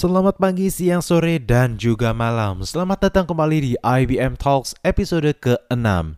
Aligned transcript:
Selamat 0.00 0.40
pagi, 0.40 0.72
siang, 0.72 1.04
sore, 1.04 1.36
dan 1.36 1.76
juga 1.76 2.16
malam. 2.16 2.64
Selamat 2.64 3.04
datang 3.04 3.28
kembali 3.28 3.58
di 3.60 3.72
IBM 3.76 4.32
Talks 4.32 4.72
episode 4.80 5.28
ke-6. 5.36 6.16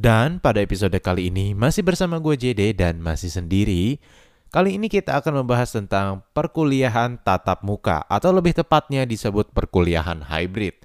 Dan 0.00 0.40
pada 0.40 0.64
episode 0.64 0.96
kali 0.96 1.28
ini 1.28 1.52
masih 1.52 1.84
bersama 1.84 2.16
gue 2.16 2.40
JD 2.40 2.72
dan 2.72 3.04
masih 3.04 3.28
sendiri. 3.28 4.00
Kali 4.48 4.80
ini 4.80 4.88
kita 4.88 5.20
akan 5.20 5.44
membahas 5.44 5.76
tentang 5.76 6.24
perkuliahan 6.32 7.20
tatap 7.20 7.60
muka 7.60 8.00
atau 8.08 8.32
lebih 8.32 8.56
tepatnya 8.56 9.04
disebut 9.04 9.52
perkuliahan 9.52 10.32
hybrid. 10.32 10.80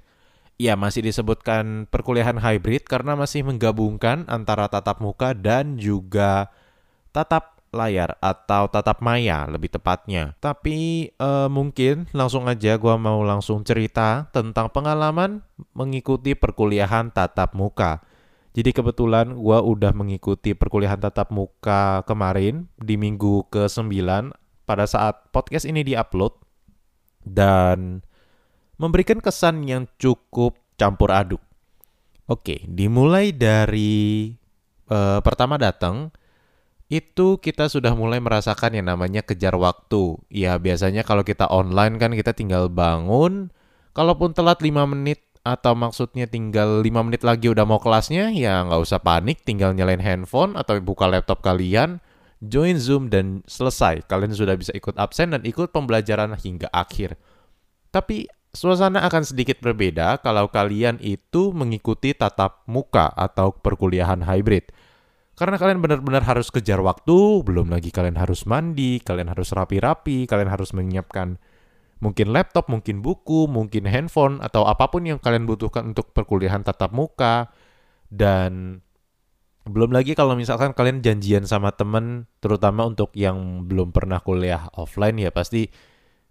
Ya, 0.60 0.76
masih 0.76 1.08
disebutkan 1.08 1.88
perkuliahan 1.88 2.36
hybrid 2.44 2.84
karena 2.84 3.16
masih 3.16 3.40
menggabungkan 3.40 4.28
antara 4.28 4.68
tatap 4.68 5.00
muka 5.00 5.32
dan 5.32 5.80
juga 5.80 6.52
tatap 7.08 7.57
layar 7.70 8.16
atau 8.20 8.68
tatap 8.68 9.04
maya 9.04 9.44
lebih 9.48 9.72
tepatnya. 9.72 10.36
Tapi 10.40 11.10
uh, 11.20 11.48
mungkin 11.52 12.08
langsung 12.16 12.48
aja 12.48 12.76
gue 12.80 12.94
mau 12.96 13.20
langsung 13.22 13.62
cerita 13.62 14.28
tentang 14.32 14.72
pengalaman 14.72 15.44
mengikuti 15.76 16.32
perkuliahan 16.32 17.12
tatap 17.12 17.52
muka. 17.52 18.00
Jadi 18.56 18.74
kebetulan 18.74 19.38
gue 19.38 19.58
udah 19.60 19.92
mengikuti 19.94 20.56
perkuliahan 20.56 20.98
tatap 20.98 21.30
muka 21.30 22.02
kemarin 22.08 22.66
di 22.80 22.98
minggu 22.98 23.46
ke-9 23.52 23.86
pada 24.66 24.84
saat 24.88 25.30
podcast 25.30 25.68
ini 25.68 25.86
diupload 25.86 26.34
dan 27.22 28.02
memberikan 28.80 29.20
kesan 29.20 29.62
yang 29.68 29.86
cukup 30.00 30.56
campur 30.80 31.12
aduk. 31.12 31.42
Oke, 32.28 32.64
dimulai 32.68 33.32
dari 33.32 34.32
uh, 34.92 35.20
pertama 35.24 35.56
datang 35.56 36.12
itu 36.88 37.36
kita 37.36 37.68
sudah 37.68 37.92
mulai 37.92 38.16
merasakan 38.16 38.72
yang 38.80 38.88
namanya 38.88 39.20
kejar 39.20 39.52
waktu. 39.60 40.16
Ya 40.32 40.56
biasanya 40.56 41.04
kalau 41.04 41.20
kita 41.20 41.44
online 41.48 42.00
kan 42.00 42.16
kita 42.16 42.32
tinggal 42.32 42.72
bangun, 42.72 43.52
kalaupun 43.92 44.32
telat 44.32 44.64
5 44.64 44.72
menit 44.88 45.20
atau 45.44 45.76
maksudnya 45.76 46.24
tinggal 46.24 46.80
5 46.80 46.88
menit 47.04 47.22
lagi 47.28 47.52
udah 47.52 47.68
mau 47.68 47.76
kelasnya, 47.76 48.32
ya 48.32 48.64
nggak 48.64 48.80
usah 48.80 49.00
panik, 49.04 49.44
tinggal 49.44 49.76
nyalain 49.76 50.00
handphone 50.00 50.56
atau 50.56 50.80
buka 50.80 51.04
laptop 51.04 51.44
kalian, 51.44 52.00
join 52.40 52.80
Zoom 52.80 53.12
dan 53.12 53.44
selesai. 53.44 54.08
Kalian 54.08 54.32
sudah 54.32 54.56
bisa 54.56 54.72
ikut 54.72 54.96
absen 54.96 55.36
dan 55.36 55.44
ikut 55.44 55.68
pembelajaran 55.68 56.32
hingga 56.40 56.72
akhir. 56.72 57.20
Tapi 57.92 58.32
suasana 58.56 59.04
akan 59.04 59.28
sedikit 59.28 59.60
berbeda 59.60 60.24
kalau 60.24 60.48
kalian 60.48 60.96
itu 61.04 61.52
mengikuti 61.52 62.16
tatap 62.16 62.64
muka 62.64 63.12
atau 63.12 63.52
perkuliahan 63.52 64.24
hybrid 64.24 64.72
karena 65.38 65.56
kalian 65.56 65.78
benar-benar 65.78 66.26
harus 66.26 66.50
kejar 66.50 66.82
waktu, 66.82 67.46
belum 67.46 67.70
lagi 67.70 67.94
kalian 67.94 68.18
harus 68.18 68.42
mandi, 68.44 68.98
kalian 68.98 69.30
harus 69.30 69.54
rapi-rapi, 69.54 70.26
kalian 70.26 70.50
harus 70.50 70.74
menyiapkan 70.74 71.38
mungkin 72.02 72.30
laptop, 72.34 72.66
mungkin 72.66 73.02
buku, 73.02 73.46
mungkin 73.46 73.86
handphone, 73.86 74.42
atau 74.42 74.66
apa 74.66 74.90
pun 74.90 75.06
yang 75.06 75.22
kalian 75.22 75.46
butuhkan 75.46 75.94
untuk 75.94 76.10
perkuliahan 76.10 76.66
tatap 76.66 76.90
muka. 76.90 77.50
Dan 78.10 78.82
belum 79.68 79.92
lagi 79.92 80.16
kalau 80.18 80.34
misalkan 80.34 80.72
kalian 80.74 81.04
janjian 81.04 81.44
sama 81.46 81.74
temen, 81.74 82.26
terutama 82.42 82.86
untuk 82.88 83.14
yang 83.14 83.66
belum 83.66 83.94
pernah 83.94 84.18
kuliah 84.22 84.66
offline 84.74 85.18
ya 85.22 85.30
pasti 85.30 85.70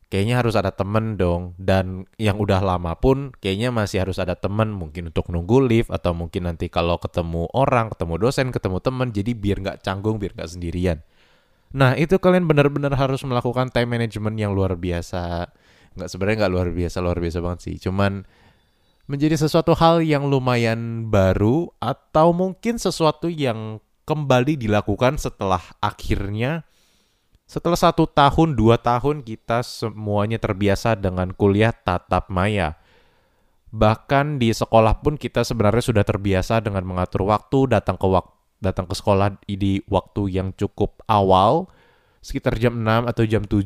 kayaknya 0.08 0.40
harus 0.40 0.56
ada 0.56 0.72
temen 0.72 1.16
dong. 1.20 1.56
Dan 1.60 2.08
yang 2.20 2.40
udah 2.40 2.64
lama 2.64 2.96
pun 2.98 3.36
kayaknya 3.40 3.70
masih 3.72 4.04
harus 4.04 4.18
ada 4.18 4.36
temen 4.36 4.72
mungkin 4.72 5.12
untuk 5.12 5.28
nunggu 5.32 5.64
lift 5.64 5.90
atau 5.92 6.16
mungkin 6.16 6.48
nanti 6.48 6.72
kalau 6.72 7.00
ketemu 7.00 7.48
orang 7.54 7.92
ketemu 7.94 8.14
dosen 8.20 8.48
ketemu 8.52 8.78
temen 8.80 9.08
jadi 9.12 9.32
biar 9.36 9.58
nggak 9.64 9.78
canggung 9.84 10.18
biar 10.20 10.36
nggak 10.36 10.50
sendirian. 10.50 11.04
Nah 11.76 11.94
itu 12.00 12.16
kalian 12.18 12.48
benar-benar 12.48 12.96
harus 12.96 13.24
melakukan 13.28 13.68
time 13.72 13.92
management 13.92 14.36
yang 14.40 14.56
luar 14.56 14.80
biasa. 14.80 15.52
Nggak 16.00 16.10
sebenarnya 16.12 16.38
nggak 16.46 16.54
luar 16.54 16.68
biasa 16.72 16.98
luar 17.04 17.18
biasa 17.20 17.38
banget 17.44 17.60
sih. 17.68 17.76
Cuman 17.82 18.24
menjadi 19.08 19.40
sesuatu 19.40 19.72
hal 19.76 20.04
yang 20.04 20.28
lumayan 20.28 21.08
baru 21.08 21.72
atau 21.80 22.36
mungkin 22.36 22.76
sesuatu 22.76 23.32
yang 23.32 23.80
kembali 24.08 24.56
dilakukan 24.56 25.20
setelah 25.20 25.60
akhirnya 25.84 26.64
setelah 27.48 27.80
satu 27.80 28.04
tahun, 28.12 28.60
dua 28.60 28.76
tahun 28.76 29.24
kita 29.24 29.64
semuanya 29.64 30.36
terbiasa 30.36 31.00
dengan 31.00 31.32
kuliah 31.32 31.72
tatap 31.72 32.28
maya. 32.28 32.76
Bahkan 33.72 34.36
di 34.36 34.52
sekolah 34.52 35.00
pun 35.00 35.16
kita 35.16 35.48
sebenarnya 35.48 35.80
sudah 35.80 36.04
terbiasa 36.04 36.60
dengan 36.60 36.84
mengatur 36.84 37.24
waktu, 37.24 37.72
datang 37.72 37.96
ke 37.96 38.04
wak 38.04 38.36
datang 38.60 38.84
ke 38.84 38.96
sekolah 39.00 39.40
di 39.48 39.80
waktu 39.88 40.28
yang 40.28 40.52
cukup 40.60 41.00
awal, 41.08 41.72
sekitar 42.20 42.60
jam 42.60 42.84
6 42.84 43.08
atau 43.08 43.24
jam 43.24 43.44
7, 43.48 43.64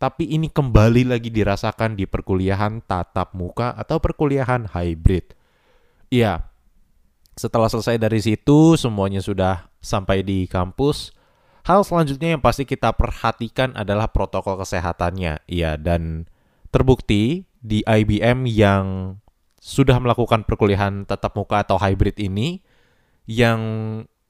tapi 0.00 0.26
ini 0.26 0.50
kembali 0.50 1.06
lagi 1.06 1.30
dirasakan 1.30 1.94
di 1.94 2.10
perkuliahan 2.10 2.82
tatap 2.82 3.30
muka 3.38 3.78
atau 3.78 4.02
perkuliahan 4.02 4.74
hybrid. 4.74 5.38
Iya, 6.10 6.50
setelah 7.38 7.70
selesai 7.70 7.94
dari 8.00 8.18
situ, 8.18 8.74
semuanya 8.74 9.22
sudah 9.22 9.70
sampai 9.78 10.26
di 10.26 10.50
kampus 10.50 11.19
Hal 11.70 11.86
selanjutnya 11.86 12.34
yang 12.34 12.42
pasti 12.42 12.66
kita 12.66 12.90
perhatikan 12.98 13.78
adalah 13.78 14.10
protokol 14.10 14.58
kesehatannya. 14.58 15.46
Iya, 15.46 15.78
dan 15.78 16.26
terbukti 16.74 17.46
di 17.62 17.86
IBM 17.86 18.42
yang 18.50 19.14
sudah 19.62 20.02
melakukan 20.02 20.42
perkuliahan 20.42 21.06
tatap 21.06 21.38
muka 21.38 21.62
atau 21.62 21.78
hybrid 21.78 22.18
ini, 22.18 22.58
yang 23.30 23.62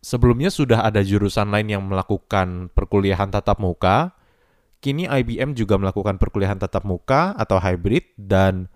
sebelumnya 0.04 0.52
sudah 0.52 0.84
ada 0.84 1.00
jurusan 1.00 1.48
lain 1.48 1.72
yang 1.72 1.80
melakukan 1.88 2.68
perkuliahan 2.76 3.32
tatap 3.32 3.56
muka, 3.56 4.12
kini 4.84 5.08
IBM 5.08 5.56
juga 5.56 5.80
melakukan 5.80 6.20
perkuliahan 6.20 6.60
tatap 6.60 6.84
muka 6.84 7.32
atau 7.40 7.56
hybrid 7.56 8.04
dan 8.20 8.68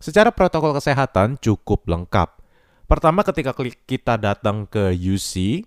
secara 0.00 0.32
protokol 0.32 0.72
kesehatan 0.72 1.36
cukup 1.44 1.84
lengkap. 1.84 2.40
Pertama 2.88 3.20
ketika 3.20 3.52
kita 3.84 4.16
datang 4.16 4.64
ke 4.64 4.96
UC, 4.96 5.60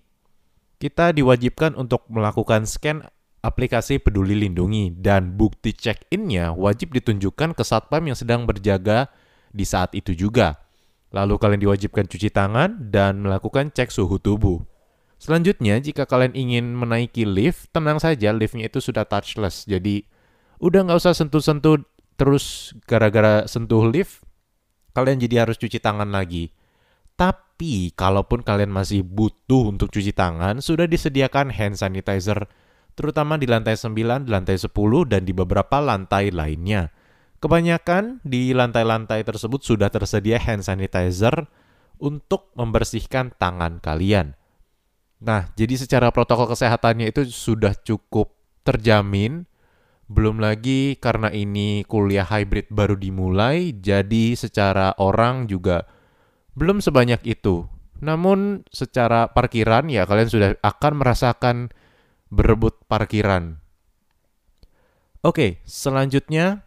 kita 0.82 1.14
diwajibkan 1.14 1.78
untuk 1.78 2.02
melakukan 2.10 2.66
scan 2.66 3.06
aplikasi 3.38 4.02
Peduli 4.02 4.34
Lindungi 4.34 4.90
dan 4.90 5.38
bukti 5.38 5.70
check-innya 5.70 6.50
wajib 6.58 6.90
ditunjukkan 6.90 7.54
ke 7.54 7.62
satpam 7.62 8.02
yang 8.10 8.18
sedang 8.18 8.50
berjaga 8.50 9.06
di 9.54 9.62
saat 9.62 9.94
itu 9.94 10.10
juga. 10.10 10.58
Lalu 11.14 11.38
kalian 11.38 11.62
diwajibkan 11.62 12.10
cuci 12.10 12.34
tangan 12.34 12.90
dan 12.90 13.22
melakukan 13.22 13.70
cek 13.70 13.94
suhu 13.94 14.18
tubuh. 14.18 14.58
Selanjutnya, 15.22 15.78
jika 15.78 16.02
kalian 16.02 16.34
ingin 16.34 16.74
menaiki 16.74 17.22
lift, 17.22 17.70
tenang 17.70 18.02
saja 18.02 18.34
liftnya 18.34 18.66
itu 18.66 18.82
sudah 18.82 19.06
touchless. 19.06 19.62
Jadi, 19.70 20.02
udah 20.58 20.82
nggak 20.82 20.98
usah 20.98 21.14
sentuh-sentuh 21.14 21.78
terus 22.18 22.74
gara-gara 22.90 23.46
sentuh 23.46 23.86
lift, 23.86 24.26
kalian 24.98 25.22
jadi 25.22 25.46
harus 25.46 25.60
cuci 25.62 25.78
tangan 25.78 26.10
lagi. 26.10 26.50
Tapi 27.14 27.51
kalaupun 27.94 28.42
kalian 28.42 28.72
masih 28.72 29.06
butuh 29.06 29.70
untuk 29.70 29.92
cuci 29.92 30.10
tangan, 30.10 30.58
sudah 30.58 30.88
disediakan 30.88 31.52
hand 31.52 31.78
sanitizer 31.78 32.48
terutama 32.92 33.40
di 33.40 33.48
lantai 33.48 33.76
9, 33.76 34.28
di 34.28 34.30
lantai 34.30 34.56
10, 34.56 34.68
dan 35.08 35.24
di 35.24 35.32
beberapa 35.32 35.80
lantai 35.80 36.28
lainnya. 36.28 36.92
Kebanyakan 37.42 38.22
di 38.22 38.54
lantai-lantai 38.54 39.26
tersebut 39.26 39.66
sudah 39.66 39.90
tersedia 39.90 40.38
hand 40.38 40.62
sanitizer 40.62 41.50
untuk 41.98 42.54
membersihkan 42.54 43.34
tangan 43.34 43.82
kalian. 43.82 44.38
Nah, 45.22 45.50
jadi 45.54 45.74
secara 45.78 46.10
protokol 46.10 46.50
kesehatannya 46.50 47.10
itu 47.10 47.26
sudah 47.26 47.74
cukup 47.78 48.34
terjamin. 48.62 49.46
Belum 50.10 50.42
lagi 50.42 50.98
karena 50.98 51.30
ini 51.34 51.86
kuliah 51.86 52.26
hybrid 52.26 52.68
baru 52.70 52.98
dimulai, 52.98 53.74
jadi 53.74 54.38
secara 54.38 54.92
orang 54.98 55.50
juga 55.50 55.88
belum 56.56 56.84
sebanyak 56.84 57.22
itu. 57.24 57.68
Namun 58.02 58.66
secara 58.74 59.30
parkiran 59.30 59.86
ya 59.86 60.04
kalian 60.04 60.30
sudah 60.30 60.50
akan 60.60 60.92
merasakan 60.98 61.56
berebut 62.32 62.82
parkiran. 62.90 63.62
Oke, 65.22 65.62
selanjutnya 65.62 66.66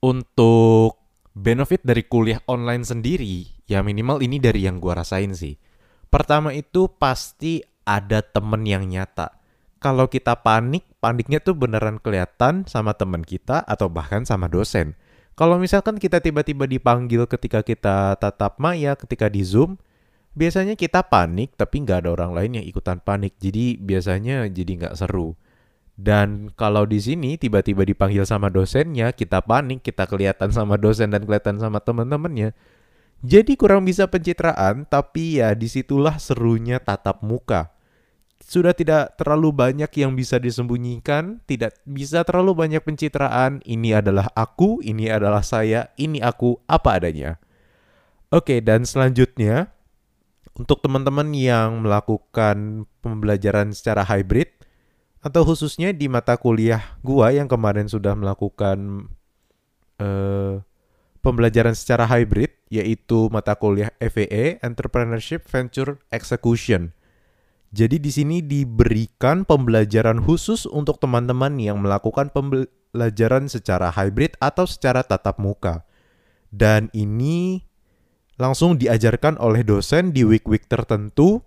untuk 0.00 0.96
benefit 1.36 1.84
dari 1.84 2.08
kuliah 2.08 2.40
online 2.48 2.88
sendiri, 2.88 3.64
ya 3.68 3.84
minimal 3.84 4.24
ini 4.24 4.40
dari 4.40 4.64
yang 4.64 4.80
gua 4.80 5.04
rasain 5.04 5.36
sih. 5.36 5.60
Pertama 6.08 6.56
itu 6.56 6.88
pasti 6.88 7.60
ada 7.84 8.24
temen 8.24 8.64
yang 8.64 8.88
nyata. 8.88 9.44
Kalau 9.76 10.08
kita 10.08 10.40
panik, 10.40 10.88
paniknya 11.04 11.44
tuh 11.44 11.52
beneran 11.52 12.00
kelihatan 12.00 12.64
sama 12.64 12.96
temen 12.96 13.20
kita 13.20 13.60
atau 13.60 13.92
bahkan 13.92 14.24
sama 14.24 14.48
dosen. 14.48 14.96
Kalau 15.34 15.58
misalkan 15.58 15.98
kita 15.98 16.22
tiba-tiba 16.22 16.70
dipanggil 16.70 17.26
ketika 17.26 17.66
kita 17.66 18.14
tatap 18.22 18.62
maya, 18.62 18.94
ketika 18.94 19.26
di 19.26 19.42
Zoom, 19.42 19.82
biasanya 20.38 20.78
kita 20.78 21.02
panik 21.10 21.58
tapi 21.58 21.82
nggak 21.82 22.06
ada 22.06 22.10
orang 22.14 22.32
lain 22.38 22.62
yang 22.62 22.66
ikutan 22.66 23.02
panik. 23.02 23.34
Jadi 23.42 23.74
biasanya 23.82 24.46
jadi 24.46 24.72
nggak 24.78 24.94
seru. 24.94 25.34
Dan 25.94 26.54
kalau 26.54 26.86
di 26.86 27.02
sini 27.02 27.34
tiba-tiba 27.34 27.82
dipanggil 27.82 28.22
sama 28.22 28.46
dosennya, 28.50 29.10
kita 29.10 29.42
panik, 29.42 29.82
kita 29.82 30.06
kelihatan 30.06 30.54
sama 30.54 30.78
dosen 30.78 31.10
dan 31.10 31.26
kelihatan 31.26 31.58
sama 31.58 31.82
teman-temannya. 31.82 32.54
Jadi 33.26 33.58
kurang 33.58 33.86
bisa 33.86 34.06
pencitraan, 34.06 34.86
tapi 34.86 35.42
ya 35.42 35.54
di 35.58 35.66
situlah 35.66 36.18
serunya 36.18 36.78
tatap 36.78 37.26
muka. 37.26 37.73
Sudah 38.42 38.74
tidak 38.74 39.16
terlalu 39.16 39.54
banyak 39.54 39.90
yang 39.94 40.12
bisa 40.18 40.36
disembunyikan, 40.36 41.40
tidak 41.46 41.78
bisa 41.86 42.26
terlalu 42.26 42.66
banyak 42.66 42.82
pencitraan. 42.82 43.62
Ini 43.62 44.02
adalah 44.04 44.28
aku, 44.34 44.82
ini 44.84 45.08
adalah 45.08 45.40
saya, 45.40 45.90
ini 45.96 46.18
aku 46.20 46.58
apa 46.66 46.98
adanya. 46.98 47.38
Oke, 48.34 48.58
dan 48.58 48.82
selanjutnya 48.82 49.70
untuk 50.54 50.82
teman-teman 50.82 51.30
yang 51.34 51.82
melakukan 51.82 52.86
pembelajaran 53.02 53.74
secara 53.74 54.06
hybrid 54.06 54.50
atau 55.24 55.42
khususnya 55.42 55.90
di 55.90 56.06
mata 56.06 56.36
kuliah 56.36 57.00
gua 57.00 57.32
yang 57.32 57.48
kemarin 57.48 57.88
sudah 57.88 58.12
melakukan 58.12 59.08
uh, 59.98 60.60
pembelajaran 61.24 61.72
secara 61.72 62.04
hybrid 62.04 62.52
yaitu 62.68 63.32
mata 63.32 63.56
kuliah 63.56 63.88
FVE 63.96 64.60
Entrepreneurship 64.60 65.48
Venture 65.48 65.96
Execution. 66.12 66.92
Jadi 67.74 67.98
di 67.98 68.14
sini 68.14 68.38
diberikan 68.38 69.42
pembelajaran 69.42 70.22
khusus 70.22 70.62
untuk 70.62 71.02
teman-teman 71.02 71.58
yang 71.58 71.82
melakukan 71.82 72.30
pembelajaran 72.30 73.50
secara 73.50 73.90
hybrid 73.90 74.38
atau 74.38 74.62
secara 74.62 75.02
tatap 75.02 75.42
muka. 75.42 75.82
Dan 76.54 76.86
ini 76.94 77.66
langsung 78.38 78.78
diajarkan 78.78 79.42
oleh 79.42 79.66
dosen 79.66 80.14
di 80.14 80.22
week-week 80.22 80.70
tertentu 80.70 81.42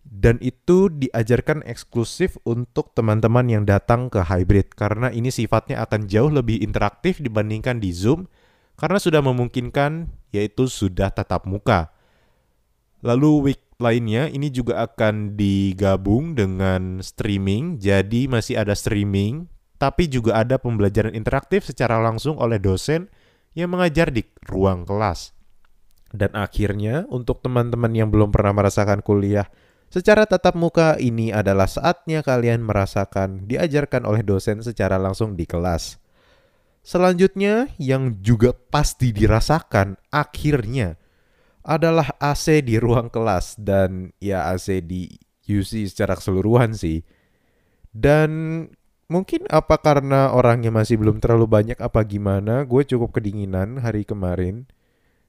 dan 0.00 0.40
itu 0.40 0.88
diajarkan 0.88 1.60
eksklusif 1.68 2.40
untuk 2.48 2.96
teman-teman 2.96 3.44
yang 3.52 3.68
datang 3.68 4.08
ke 4.08 4.24
hybrid 4.24 4.72
karena 4.72 5.12
ini 5.12 5.28
sifatnya 5.28 5.84
akan 5.84 6.08
jauh 6.08 6.32
lebih 6.32 6.64
interaktif 6.64 7.20
dibandingkan 7.20 7.84
di 7.84 7.92
Zoom 7.92 8.32
karena 8.80 8.96
sudah 8.96 9.20
memungkinkan 9.20 10.08
yaitu 10.32 10.72
sudah 10.72 11.12
tatap 11.12 11.44
muka. 11.44 11.92
Lalu 13.04 13.52
week 13.52 13.69
lainnya 13.80 14.28
ini 14.28 14.52
juga 14.52 14.84
akan 14.84 15.34
digabung 15.34 16.36
dengan 16.36 17.00
streaming. 17.00 17.80
Jadi 17.80 18.28
masih 18.28 18.60
ada 18.60 18.76
streaming, 18.76 19.48
tapi 19.80 20.06
juga 20.12 20.44
ada 20.44 20.60
pembelajaran 20.60 21.16
interaktif 21.16 21.64
secara 21.64 21.96
langsung 21.98 22.36
oleh 22.36 22.60
dosen 22.60 23.08
yang 23.56 23.72
mengajar 23.72 24.12
di 24.12 24.22
ruang 24.44 24.84
kelas. 24.84 25.32
Dan 26.12 26.36
akhirnya 26.36 27.08
untuk 27.08 27.40
teman-teman 27.40 27.96
yang 27.96 28.12
belum 28.12 28.28
pernah 28.28 28.52
merasakan 28.52 29.00
kuliah 29.00 29.48
secara 29.88 30.28
tatap 30.28 30.52
muka 30.52 31.00
ini 31.00 31.32
adalah 31.32 31.64
saatnya 31.64 32.20
kalian 32.20 32.60
merasakan 32.60 33.48
diajarkan 33.48 34.04
oleh 34.04 34.20
dosen 34.20 34.60
secara 34.60 35.00
langsung 35.00 35.32
di 35.32 35.48
kelas. 35.48 35.96
Selanjutnya 36.84 37.72
yang 37.80 38.20
juga 38.20 38.52
pasti 38.52 39.16
dirasakan 39.16 39.96
akhirnya 40.12 40.99
adalah 41.70 42.10
AC 42.18 42.66
di 42.66 42.82
ruang 42.82 43.06
kelas 43.06 43.54
dan 43.54 44.10
ya 44.18 44.50
AC 44.50 44.82
di 44.82 45.06
UC 45.46 45.86
secara 45.86 46.18
keseluruhan 46.18 46.74
sih. 46.74 47.06
Dan 47.94 48.30
mungkin 49.06 49.46
apa 49.46 49.78
karena 49.78 50.34
orangnya 50.34 50.74
masih 50.74 50.98
belum 50.98 51.22
terlalu 51.22 51.46
banyak 51.46 51.78
apa 51.78 52.02
gimana, 52.02 52.66
gue 52.66 52.82
cukup 52.82 53.14
kedinginan 53.14 53.78
hari 53.78 54.02
kemarin. 54.02 54.66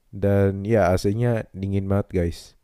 Dan 0.10 0.66
ya 0.66 0.92
AC-nya 0.92 1.46
dingin 1.54 1.86
banget 1.86 2.10
guys. 2.10 2.58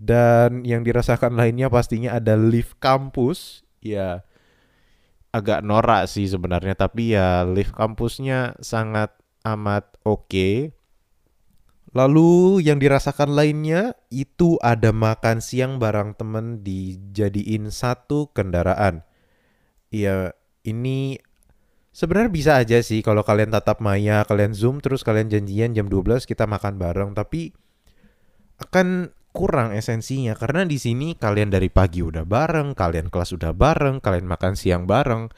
Dan 0.00 0.64
yang 0.64 0.82
dirasakan 0.82 1.36
lainnya 1.36 1.68
pastinya 1.68 2.16
ada 2.16 2.34
lift 2.34 2.80
kampus. 2.80 3.62
Ya 3.84 4.24
agak 5.32 5.64
norak 5.64 6.08
sih 6.12 6.28
sebenarnya 6.28 6.76
tapi 6.76 7.16
ya 7.16 7.44
lift 7.48 7.72
kampusnya 7.72 8.56
sangat 8.60 9.16
amat 9.48 9.96
oke 10.04 10.28
okay 10.28 10.56
Lalu 11.92 12.64
yang 12.64 12.80
dirasakan 12.80 13.36
lainnya 13.36 13.92
itu 14.08 14.56
ada 14.64 14.96
makan 14.96 15.44
siang 15.44 15.76
bareng 15.76 16.16
temen 16.16 16.64
dijadiin 16.64 17.68
satu 17.68 18.32
kendaraan. 18.32 19.04
Iya, 19.92 20.32
ini 20.64 21.20
sebenarnya 21.92 22.32
bisa 22.32 22.52
aja 22.56 22.80
sih 22.80 23.04
kalau 23.04 23.20
kalian 23.20 23.52
tatap 23.52 23.84
maya, 23.84 24.24
kalian 24.24 24.56
zoom 24.56 24.80
terus 24.80 25.04
kalian 25.04 25.28
janjian 25.28 25.76
jam 25.76 25.92
12 25.92 26.24
kita 26.24 26.48
makan 26.48 26.80
bareng, 26.80 27.12
tapi 27.12 27.52
akan 28.56 29.12
kurang 29.36 29.76
esensinya 29.76 30.32
karena 30.32 30.64
di 30.64 30.80
sini 30.80 31.12
kalian 31.12 31.52
dari 31.52 31.68
pagi 31.68 32.00
udah 32.00 32.24
bareng, 32.24 32.72
kalian 32.72 33.12
kelas 33.12 33.36
udah 33.36 33.52
bareng, 33.52 34.00
kalian 34.00 34.24
makan 34.24 34.56
siang 34.56 34.88
bareng. 34.88 35.28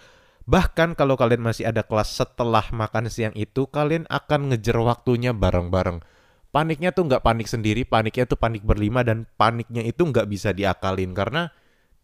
Bahkan 0.47 0.95
kalau 0.95 1.19
kalian 1.19 1.43
masih 1.43 1.67
ada 1.67 1.83
kelas 1.83 2.15
setelah 2.15 2.62
makan 2.71 3.11
siang 3.11 3.35
itu, 3.35 3.67
kalian 3.67 4.06
akan 4.06 4.55
ngejar 4.55 4.79
waktunya 4.79 5.35
bareng-bareng 5.35 6.13
paniknya 6.55 6.95
tuh 6.95 7.11
nggak 7.11 7.27
panik 7.27 7.51
sendiri, 7.51 7.83
paniknya 7.83 8.31
tuh 8.31 8.39
panik 8.39 8.62
berlima 8.62 9.03
dan 9.03 9.27
paniknya 9.35 9.83
itu 9.83 10.06
nggak 10.06 10.31
bisa 10.31 10.55
diakalin 10.55 11.11
karena 11.11 11.51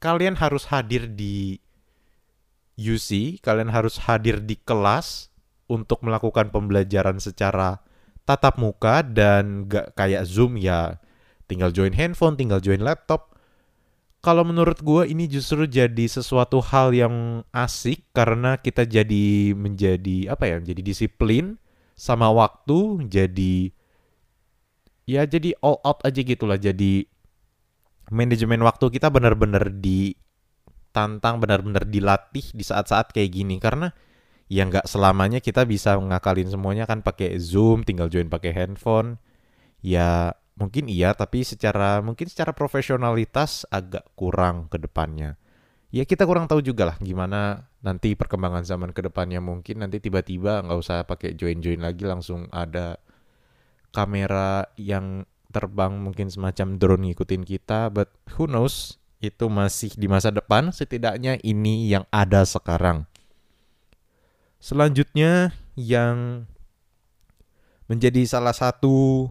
kalian 0.02 0.34
harus 0.34 0.66
hadir 0.66 1.06
di 1.06 1.62
UC, 2.74 3.38
kalian 3.46 3.70
harus 3.70 4.02
hadir 4.02 4.42
di 4.42 4.58
kelas 4.58 5.30
untuk 5.70 6.02
melakukan 6.02 6.50
pembelajaran 6.50 7.22
secara 7.22 7.78
tatap 8.26 8.58
muka 8.58 9.06
dan 9.06 9.70
nggak 9.70 9.94
kayak 9.94 10.26
Zoom 10.26 10.58
ya 10.58 10.98
tinggal 11.46 11.70
join 11.70 11.94
handphone, 11.94 12.34
tinggal 12.34 12.58
join 12.58 12.82
laptop. 12.82 13.30
Kalau 14.20 14.44
menurut 14.44 14.82
gue 14.82 15.08
ini 15.08 15.30
justru 15.30 15.64
jadi 15.64 16.04
sesuatu 16.10 16.58
hal 16.60 16.92
yang 16.92 17.46
asik 17.54 18.04
karena 18.12 18.58
kita 18.58 18.82
jadi 18.84 19.54
menjadi 19.54 20.34
apa 20.34 20.50
ya, 20.50 20.58
menjadi 20.58 20.82
disiplin 20.82 21.56
sama 21.96 22.28
waktu, 22.28 23.08
jadi 23.08 23.72
ya 25.10 25.26
jadi 25.26 25.58
all 25.58 25.82
out 25.82 25.98
aja 26.06 26.22
gitu 26.22 26.46
lah 26.46 26.54
jadi 26.54 27.10
manajemen 28.10 28.60
waktu 28.66 28.90
kita 28.90 29.08
benar-benar 29.08 29.70
ditantang 29.70 31.38
benar-benar 31.38 31.86
dilatih 31.86 32.44
di 32.52 32.62
saat-saat 32.66 33.14
kayak 33.14 33.30
gini. 33.30 33.56
Karena 33.62 33.90
ya 34.50 34.66
nggak 34.66 34.86
selamanya 34.86 35.38
kita 35.38 35.62
bisa 35.66 35.94
ngakalin 35.96 36.50
semuanya 36.50 36.84
kan 36.84 37.00
pakai 37.00 37.38
zoom 37.38 37.86
tinggal 37.86 38.10
join 38.10 38.28
pakai 38.28 38.52
handphone. 38.52 39.16
Ya 39.80 40.36
mungkin 40.58 40.92
iya 40.92 41.16
tapi 41.16 41.40
secara 41.40 42.04
mungkin 42.04 42.28
secara 42.28 42.52
profesionalitas 42.52 43.64
agak 43.70 44.04
kurang 44.18 44.68
ke 44.68 44.76
depannya. 44.76 45.38
Ya 45.90 46.06
kita 46.06 46.22
kurang 46.22 46.46
tahu 46.46 46.62
juga 46.62 46.86
lah 46.94 46.96
gimana 47.02 47.66
nanti 47.82 48.14
perkembangan 48.14 48.62
zaman 48.62 48.90
ke 48.94 49.02
depannya 49.06 49.42
mungkin. 49.42 49.82
Nanti 49.82 50.02
tiba-tiba 50.02 50.62
nggak 50.66 50.78
usah 50.78 50.98
pakai 51.06 51.34
join-join 51.34 51.82
lagi 51.82 52.06
langsung 52.06 52.46
ada 52.54 52.98
kamera 53.90 54.70
yang 54.78 55.26
terbang 55.50 55.98
mungkin 55.98 56.30
semacam 56.30 56.78
drone 56.78 57.10
ngikutin 57.10 57.42
kita, 57.42 57.90
but 57.90 58.14
who 58.38 58.46
knows? 58.46 59.02
Itu 59.20 59.52
masih 59.52 59.92
di 60.00 60.08
masa 60.08 60.32
depan, 60.32 60.72
setidaknya 60.72 61.36
ini 61.44 61.92
yang 61.92 62.08
ada 62.08 62.40
sekarang. 62.48 63.04
Selanjutnya 64.60 65.52
yang 65.76 66.48
menjadi 67.90 68.24
salah 68.24 68.56
satu 68.56 69.28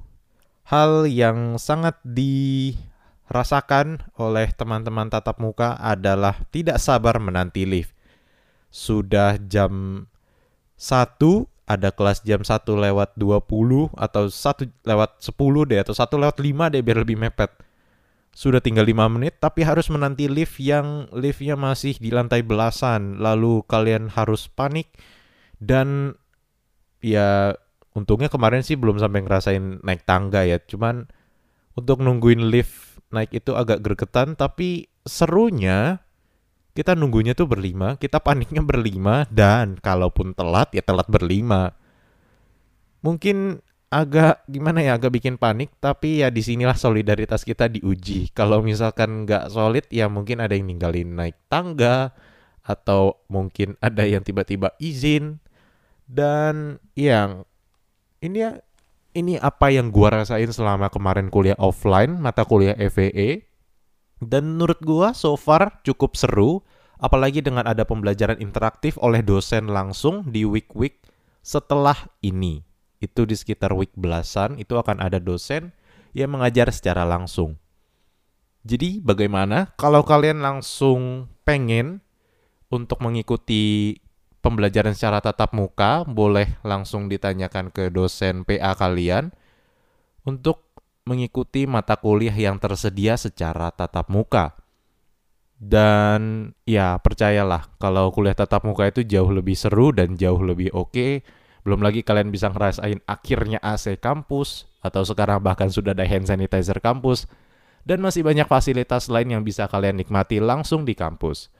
hal 0.69 1.09
yang 1.09 1.57
sangat 1.57 1.97
dirasakan 2.05 4.05
oleh 4.19 4.51
teman-teman 4.53 5.09
tatap 5.09 5.41
muka 5.41 5.73
adalah 5.81 6.37
tidak 6.53 6.77
sabar 6.77 7.17
menanti 7.17 7.65
lift. 7.65 7.97
Sudah 8.69 9.41
jam 9.41 10.05
1 10.77 11.17
ada 11.69 11.93
kelas 11.93 12.25
jam 12.25 12.41
1 12.41 12.65
lewat 12.65 13.13
20 13.13 13.93
atau 13.93 14.23
1 14.25 14.89
lewat 14.89 15.21
10 15.21 15.69
deh 15.69 15.79
atau 15.85 15.93
1 15.93 16.17
lewat 16.17 16.37
5 16.41 16.73
deh 16.73 16.81
biar 16.81 16.97
lebih 17.05 17.21
mepet. 17.21 17.53
Sudah 18.33 18.57
tinggal 18.57 18.89
5 18.89 19.05
menit 19.05 19.37
tapi 19.37 19.61
harus 19.61 19.85
menanti 19.93 20.25
lift 20.25 20.57
yang 20.57 21.05
liftnya 21.13 21.53
masih 21.53 21.93
di 22.01 22.09
lantai 22.09 22.41
belasan. 22.41 23.21
Lalu 23.21 23.61
kalian 23.69 24.09
harus 24.09 24.49
panik 24.49 24.89
dan 25.61 26.17
ya 27.05 27.53
untungnya 27.93 28.33
kemarin 28.33 28.65
sih 28.65 28.73
belum 28.73 28.97
sampai 28.97 29.21
ngerasain 29.29 29.85
naik 29.85 30.09
tangga 30.09 30.49
ya. 30.49 30.57
Cuman 30.57 31.05
untuk 31.77 32.01
nungguin 32.01 32.49
lift 32.49 32.97
naik 33.13 33.29
itu 33.29 33.53
agak 33.53 33.85
gregetan 33.85 34.33
tapi 34.33 34.89
serunya 35.05 36.01
kita 36.79 36.95
nunggunya 36.95 37.35
tuh 37.35 37.43
berlima, 37.43 37.99
kita 37.99 38.23
paniknya 38.23 38.63
berlima, 38.63 39.27
dan 39.27 39.75
kalaupun 39.83 40.31
telat 40.31 40.71
ya 40.71 40.79
telat 40.79 41.11
berlima. 41.11 41.75
Mungkin 43.03 43.59
agak 43.91 44.47
gimana 44.47 44.79
ya, 44.79 44.95
agak 44.95 45.19
bikin 45.19 45.35
panik, 45.35 45.75
tapi 45.83 46.23
ya 46.23 46.31
di 46.31 46.39
sinilah 46.39 46.79
solidaritas 46.79 47.43
kita 47.43 47.67
diuji. 47.67 48.31
Kalau 48.31 48.63
misalkan 48.63 49.27
nggak 49.27 49.51
solid, 49.51 49.91
ya 49.91 50.07
mungkin 50.07 50.39
ada 50.39 50.55
yang 50.55 50.71
ninggalin 50.71 51.19
naik 51.19 51.35
tangga, 51.51 52.15
atau 52.63 53.19
mungkin 53.27 53.75
ada 53.83 54.07
yang 54.07 54.23
tiba-tiba 54.23 54.71
izin, 54.79 55.43
dan 56.07 56.79
yang 56.95 57.43
ini 58.23 58.39
ya 58.39 58.51
ini 59.19 59.35
apa 59.35 59.67
yang 59.67 59.91
gua 59.91 60.23
rasain 60.23 60.47
selama 60.47 60.87
kemarin 60.87 61.27
kuliah 61.27 61.59
offline, 61.59 62.15
mata 62.23 62.47
kuliah 62.47 62.79
FVE. 62.79 63.48
Dan 64.19 64.55
menurut 64.55 64.79
gua 64.83 65.15
so 65.15 65.39
far 65.39 65.79
cukup 65.87 66.19
seru, 66.19 66.63
apalagi 66.99 67.39
dengan 67.39 67.63
ada 67.63 67.87
pembelajaran 67.87 68.43
interaktif 68.43 68.99
oleh 68.99 69.23
dosen 69.23 69.71
langsung 69.71 70.27
di 70.27 70.43
week-week 70.43 70.99
setelah 71.39 71.95
ini. 72.19 72.61
Itu 72.99 73.23
di 73.23 73.33
sekitar 73.33 73.71
week 73.71 73.95
belasan 73.95 74.59
itu 74.59 74.75
akan 74.75 74.99
ada 74.99 75.23
dosen 75.23 75.71
yang 76.11 76.35
mengajar 76.35 76.67
secara 76.75 77.07
langsung. 77.07 77.55
Jadi 78.67 78.99
bagaimana 78.99 79.71
kalau 79.79 80.03
kalian 80.03 80.43
langsung 80.43 81.31
pengen 81.47 82.03
untuk 82.67 82.99
mengikuti 82.99 83.95
pembelajaran 84.43 84.91
secara 84.93 85.23
tatap 85.23 85.55
muka, 85.55 86.03
boleh 86.03 86.59
langsung 86.67 87.07
ditanyakan 87.07 87.71
ke 87.71 87.87
dosen 87.87 88.43
PA 88.43 88.75
kalian 88.75 89.31
untuk 90.27 90.68
mengikuti 91.09 91.65
mata 91.65 91.97
kuliah 91.97 92.33
yang 92.37 92.61
tersedia 92.61 93.17
secara 93.17 93.73
tatap 93.73 94.05
muka. 94.13 94.53
Dan 95.59 96.53
ya 96.63 96.95
percayalah 97.01 97.73
kalau 97.81 98.13
kuliah 98.13 98.37
tatap 98.37 98.63
muka 98.63 98.87
itu 98.87 99.03
jauh 99.03 99.27
lebih 99.33 99.57
seru 99.57 99.89
dan 99.89 100.13
jauh 100.15 100.39
lebih 100.39 100.69
oke. 100.71 100.93
Okay. 100.93 101.13
Belum 101.65 101.83
lagi 101.83 102.05
kalian 102.05 102.31
bisa 102.31 102.47
ngerasain 102.47 103.03
akhirnya 103.03 103.59
AC 103.59 103.99
kampus 103.99 104.69
atau 104.79 105.03
sekarang 105.03 105.43
bahkan 105.43 105.67
sudah 105.67 105.91
ada 105.91 106.07
hand 106.07 106.31
sanitizer 106.31 106.79
kampus 106.79 107.27
dan 107.83 107.99
masih 107.99 108.23
banyak 108.23 108.47
fasilitas 108.47 109.11
lain 109.11 109.35
yang 109.35 109.43
bisa 109.43 109.67
kalian 109.67 109.99
nikmati 109.99 110.39
langsung 110.39 110.87
di 110.87 110.95
kampus. 110.95 111.51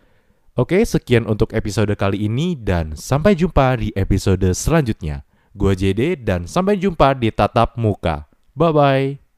Oke, 0.56 0.84
sekian 0.84 1.24
untuk 1.27 1.56
episode 1.56 1.91
kali 1.96 2.27
ini 2.27 2.56
dan 2.56 2.96
sampai 2.96 3.36
jumpa 3.36 3.79
di 3.79 3.96
episode 3.96 4.48
selanjutnya. 4.51 5.24
Gua 5.56 5.72
JD 5.72 6.24
dan 6.24 6.48
sampai 6.48 6.79
jumpa 6.79 7.15
di 7.15 7.32
tatap 7.32 7.79
muka. 7.79 8.27
Bye 8.56 8.74
bye. 8.75 9.28